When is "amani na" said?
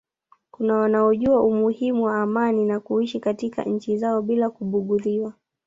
2.21-2.79